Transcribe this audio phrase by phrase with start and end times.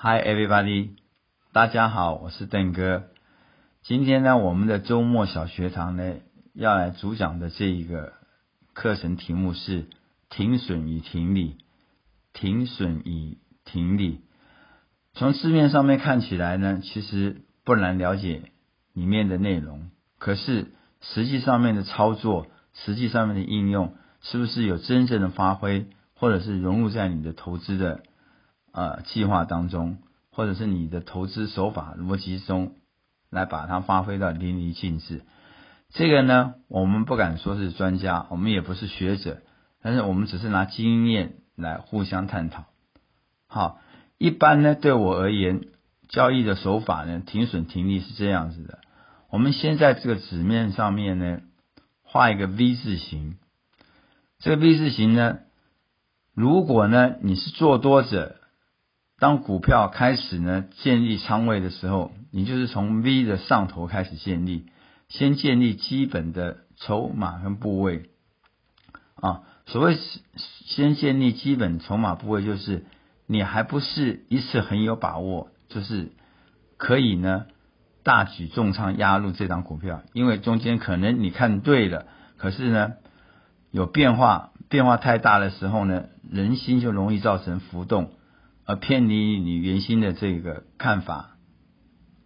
[0.00, 0.90] Hi everybody，
[1.52, 3.08] 大家好，我是邓哥。
[3.82, 6.14] 今天呢，我们的周末小学堂呢
[6.54, 8.12] 要来主讲的这一个
[8.74, 9.88] 课程题目是
[10.30, 11.56] 停损与停利。
[12.32, 14.20] 停损与停利，
[15.14, 18.52] 从字面上面看起来呢，其实不难了解
[18.92, 19.90] 里面的内容。
[20.20, 20.68] 可是
[21.00, 28.04] 实际上面的操作，实际上面的应用，是不是有真正的发挥，或者是融入在你的投资的
[28.78, 29.98] 呃计划当中，
[30.30, 32.76] 或者是你的投资手法逻辑中，
[33.28, 35.22] 来把它发挥到淋漓尽致？
[35.88, 39.42] 这个呢，我们不敢说是专家，我们也不是学者，
[39.82, 42.66] 但是我们只是拿经验来互相探讨。
[43.48, 43.80] 好，
[44.16, 45.62] 一般呢，对我而言，
[46.08, 48.78] 交易的手法呢，停损停利是这样子的。
[49.28, 51.40] 我们先在这个纸面上面呢，
[52.04, 53.38] 画一个 V 字形。
[54.38, 55.38] 这个 V 字形呢，
[56.32, 58.36] 如果呢你是做多者，
[59.18, 64.66] 当股票开始呢建立仓位的时候，你就是从 V 的上头开始建立，
[65.08, 68.10] 先建立基本的筹码跟部位。
[69.16, 69.96] 啊，所谓
[70.66, 72.84] 先建立基本筹码部位，就是
[73.26, 76.12] 你还不是一次很有把握，就是
[76.76, 77.46] 可以呢。
[78.04, 82.06] 大举重仓压入这张股票，因为中间可能你看对了，
[82.38, 82.94] 可是呢
[83.70, 88.12] 有变化，变化太大的时候呢，人心就容易造成浮动，
[88.68, 91.38] 而偏离你原先的这个看法，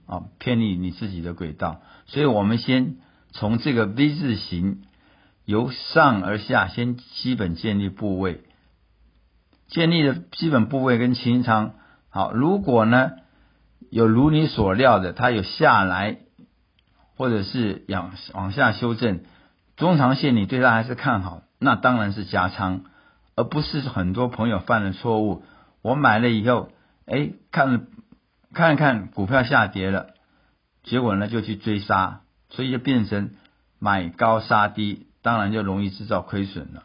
[0.06, 1.82] 啊，偏离你自己的轨道。
[2.06, 2.96] 所以我们先
[3.30, 4.82] 从这个 V 字形
[5.44, 8.42] 由上而下，先基本建立部位，
[9.68, 11.74] 建立的基本部位跟清仓。
[12.10, 13.12] 好，如果呢？
[13.90, 16.16] 有如你所料的，它有下来，
[17.14, 19.20] 或者是往往下修正，
[19.76, 22.84] 中长线你对它还是看好，那当然是加仓，
[23.36, 25.44] 而不是很多朋友犯的错误。
[25.82, 26.70] 我买了以后，
[27.06, 27.88] 哎，看
[28.54, 30.14] 看看股票下跌了，
[30.82, 33.34] 结果呢就去追杀，所以就变成
[33.78, 36.84] 买高杀低，当然就容易制造亏损了。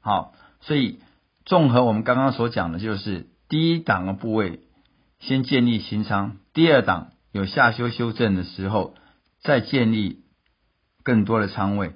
[0.00, 1.00] 好，所以
[1.44, 4.60] 综合我们刚刚所讲的，就是第一档的部位。
[5.18, 8.94] 先建立新仓，第二档有下修修正的时候，
[9.42, 10.24] 再建立
[11.02, 11.94] 更多的仓位。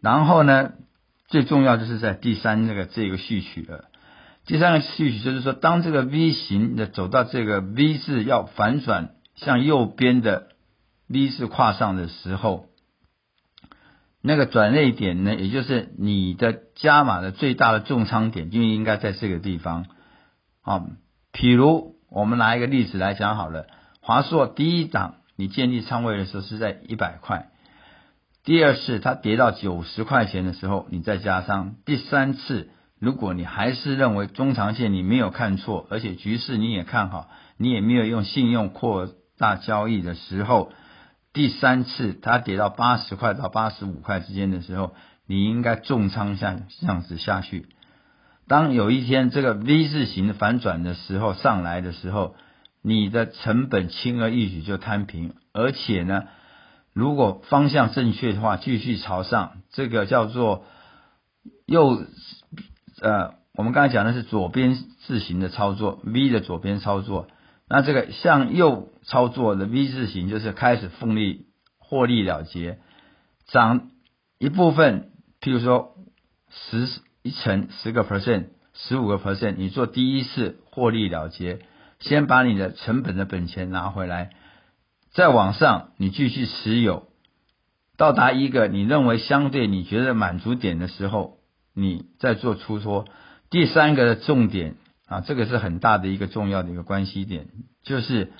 [0.00, 0.72] 然后呢，
[1.28, 3.90] 最重要就是在第三这个这个序曲了。
[4.46, 10.48] 第三个序曲就是说，当这个 V 型的走到这个 V 字要反转向右边的
[11.08, 12.66] V 字跨上的时候，
[14.22, 19.86] 那个转捩点呢，也就是你的加码的最大的重仓点，就应该在这个地方。
[20.62, 20.86] 啊，
[21.32, 21.94] 譬如。
[22.10, 23.66] 我们拿一个例子来讲好了，
[24.00, 27.50] 华硕第一档你建立仓位的时候是在一百块，
[28.44, 32.70] 第二次它跌到九十块钱的时候，你再加上第三次，
[33.04, 37.28] 如果你还是认为中长线你没有看错，而且局势你也看好，
[37.58, 40.72] 你也没有用信用扩大交易的时候，
[41.34, 44.94] 第三次它跌到八十块到八十五块之间的时候，
[45.26, 47.66] 你应该重仓下这样子下去。
[48.48, 52.34] 当有一天这个 V 字形反转的时候上来的时候，
[52.82, 56.24] 你的成本轻而易举就摊平，而且呢，
[56.94, 60.64] 如果方向正确的话，继续朝上，这个叫做
[61.66, 62.02] 又
[63.04, 64.74] 呃，我们刚才讲的是左边
[65.06, 67.28] 字形的操作，V 的左边操作，
[67.68, 71.46] 那这个向右操作的 V 字形就是开始奋力
[71.78, 72.78] 获利了结，
[73.46, 73.90] 涨
[74.38, 75.10] 一部分，
[75.40, 75.94] 譬如说
[76.50, 76.88] 十。
[77.26, 81.60] 一层十个 percent，十五个 percent，你做第一次获利了结，
[81.98, 84.32] 先把你的成本的本钱拿回来，
[85.14, 87.08] 再往上你继续持有，
[87.96, 91.38] 到达一个你认为相对你觉得满足点的时候，
[91.74, 93.06] 你在做出脱。
[93.50, 94.76] 第三个的重点
[95.06, 97.48] 啊，这个是很大的一个重要的一个关系点，
[97.82, 98.32] 就是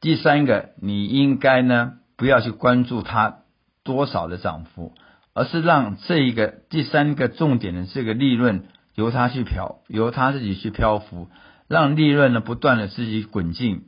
[0.00, 3.38] 第三个你应该呢不要去关注它
[3.82, 4.94] 多少的涨幅。
[5.34, 8.64] 而是让这一个第三个重点的这个利润
[8.96, 11.28] 由它去漂，由它自己去漂浮，
[11.68, 13.84] 让利润呢不断的自己滚进，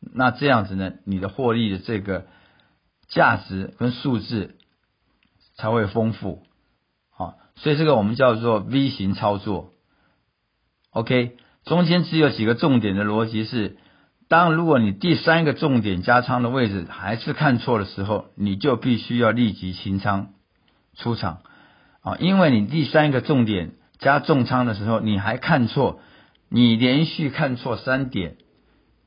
[0.00, 2.26] 那这样子呢，你的获利的这个
[3.06, 4.56] 价值跟数字
[5.54, 6.42] 才会丰富，
[7.18, 9.72] 好，所以这个我们叫做 V 型操作。
[10.90, 13.76] OK，中间只有几个重点的逻辑是，
[14.28, 20.28] 当如果你第三个重点加仓的位置还是看错的时候，你就必须要立即清仓。
[20.94, 21.40] 出场
[22.02, 26.00] 啊，因为你第三个重点加重仓的时候，你还看错，
[26.48, 28.36] 你连续看错三点，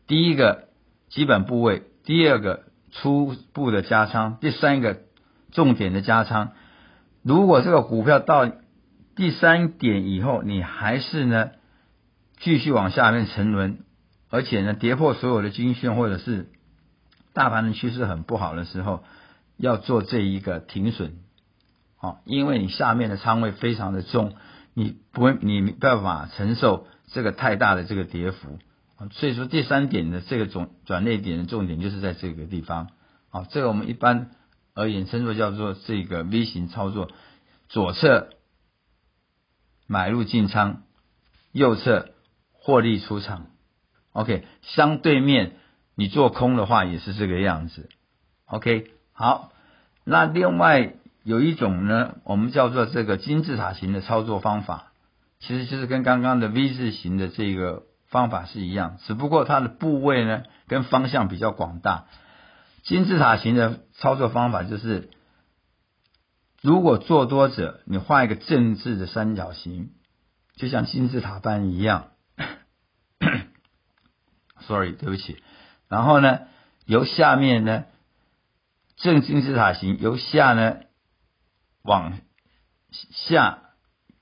[0.06, 0.66] 第一个
[1.10, 4.98] 基本部位，第二个初步的加仓，第三个
[5.54, 6.52] 重点的加仓。
[7.23, 8.51] 如果这个股票到
[9.15, 11.51] 第三点以后，你还是呢
[12.39, 13.79] 继续往下面沉沦，
[14.29, 16.50] 而且呢，跌破所有的均线或者是
[17.33, 19.03] 大盘的趋势很不好的时候，
[19.57, 21.13] 要做这一个停损，
[21.97, 24.33] 好，因为你下面的仓位非常的重，
[24.74, 28.57] 你不会，你没办法承受这个太大的这个跌幅，
[29.12, 32.88] 所以说第三点的这个总转捩点的重点就是在这个地方，
[33.29, 34.31] 好，这个我们一般
[34.73, 37.09] 而衍生作叫做这个 V 型操作，
[37.69, 38.29] 左侧
[39.88, 40.83] 买入进仓，
[41.51, 42.12] 右侧
[42.51, 43.47] 获利出场。
[44.13, 45.57] OK，相对面
[45.95, 47.89] 你做空的话也是这个样子。
[48.45, 49.51] OK，好，
[50.03, 54.91] 那另外有一种呢，我们叫做这个金字塔型的操作方法，
[55.39, 62.07] 其实就是跟刚刚的 V 字形的这个方法是一样，只不过它的部位呢跟方向比较广大。
[62.83, 65.10] 金字塔型的操作方法就是，
[66.62, 69.92] 如果做多者你画一个正字的三角形，
[70.56, 72.12] 就像金字塔般一样。
[74.68, 75.42] Sorry，对不起。
[75.88, 76.42] 然后呢，
[76.86, 77.86] 由下面呢，
[78.95, 80.77] 正金字塔形，由下呢
[81.84, 82.19] 往
[82.92, 83.60] 下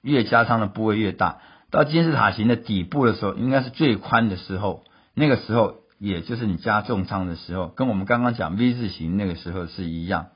[0.02, 1.42] 越加仓的部位越大，
[1.72, 4.84] 到金字塔形的底部的时候，应该是最宽的时候。
[5.14, 10.30] 那个时候，也就是你加重仓的时候，跟我们刚刚讲 V 字形那个时候是一样。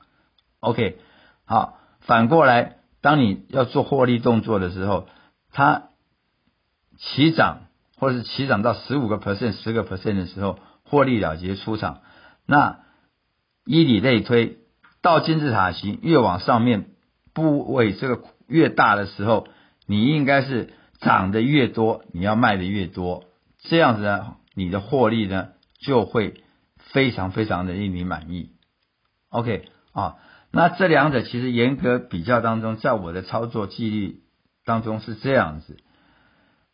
[0.60, 0.98] OK，
[1.44, 5.08] 好，反过来，当你要做获利动作的时候，
[5.50, 5.88] 它
[6.98, 7.62] 起涨。
[7.96, 12.00] 或者是起涨到十五个 percent、十个 percent 的时候，获利了结出场。
[12.44, 12.80] 那
[13.64, 14.58] 以以类推，
[15.00, 16.86] 到金字塔形越往上面
[17.32, 19.46] 部位这个越大的时候，
[19.86, 23.24] 你应该是涨的越多，你要卖的越多，
[23.60, 25.48] 这样子呢，你的获利呢
[25.78, 26.42] 就会
[26.78, 28.52] 非常非常的令你满意。
[29.28, 30.16] OK 啊，
[30.52, 34.20] 那这两者其实严格比较当中，在我的操作纪律
[34.64, 35.76] 当中是这样子。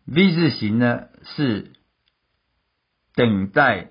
[0.07, 1.73] V 字形呢是
[3.15, 3.91] 等待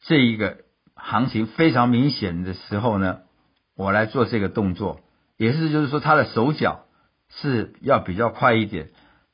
[0.00, 0.58] 这一个
[0.94, 3.20] 行情非常明显的时候呢，
[3.76, 5.00] 我来做这个动作，
[5.36, 6.86] 也是就是说它的手脚
[7.28, 8.90] 是要比较快一点。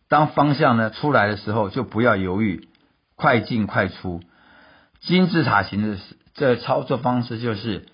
[0.09, 2.69] 当方向呢出来的时候，就不要犹豫，
[3.20, 4.22] 快进快出。
[5.00, 5.99] 金字塔形的
[6.32, 7.87] 这操作方式就是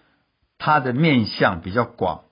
[0.57, 2.23] 它的面向比较广，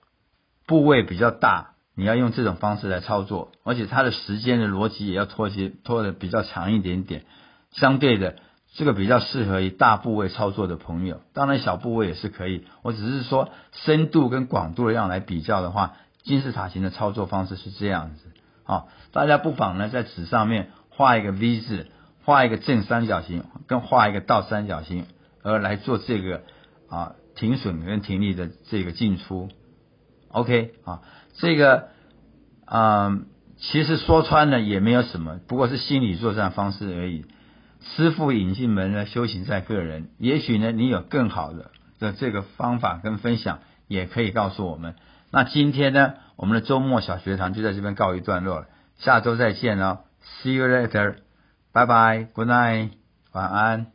[0.65, 1.71] 部位比较大。
[1.97, 7.23] 你要用这种方式来操作，而且它的时间的逻辑也要拖些拖的比较长一点点。
[7.71, 8.35] 相对的，
[8.73, 12.65] 这个比较适合于大部位操作的朋友，当然小部位也是可以。
[12.81, 18.31] 我只是说深度跟广度的样来比较的话，金字塔形的操作方式是这样子。
[18.63, 21.87] 好，大家不妨呢在纸上面画一个 V 字，
[22.25, 25.05] 画一个正三角形，跟画一个倒三角形，
[25.43, 26.41] 而来做这个
[26.89, 29.47] 啊停损跟停利的这个进出。
[30.29, 31.01] OK 啊。
[31.37, 31.89] 这个，
[32.65, 33.25] 嗯，
[33.57, 37.25] 其实说穿了也没有什么，不过是心理作战方式而已。
[37.81, 40.09] 师傅引进门呢，修行在个人。
[40.17, 44.95] 也许呢，你有更好的的这个方法跟分享，也可以告诉我们。
[45.29, 48.67] 那今天呢，我们的周末小学堂就在这边告一段落了。
[48.97, 49.99] 下周再见哦
[50.41, 51.17] ，See you later，
[51.75, 52.91] 拜拜，Good night，
[53.33, 53.94] 晚安。